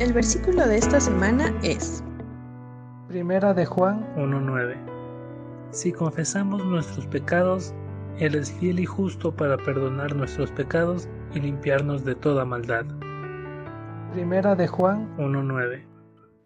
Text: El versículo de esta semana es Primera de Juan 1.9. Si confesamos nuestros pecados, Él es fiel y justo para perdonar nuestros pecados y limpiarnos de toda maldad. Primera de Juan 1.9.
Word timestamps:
El 0.00 0.12
versículo 0.12 0.64
de 0.64 0.78
esta 0.78 1.00
semana 1.00 1.52
es 1.64 2.04
Primera 3.08 3.52
de 3.52 3.66
Juan 3.66 4.06
1.9. 4.16 4.76
Si 5.72 5.90
confesamos 5.90 6.64
nuestros 6.64 7.04
pecados, 7.08 7.74
Él 8.20 8.36
es 8.36 8.52
fiel 8.52 8.78
y 8.78 8.86
justo 8.86 9.34
para 9.34 9.56
perdonar 9.56 10.14
nuestros 10.14 10.52
pecados 10.52 11.08
y 11.34 11.40
limpiarnos 11.40 12.04
de 12.04 12.14
toda 12.14 12.44
maldad. 12.44 12.84
Primera 14.12 14.54
de 14.54 14.68
Juan 14.68 15.08
1.9. 15.18 15.82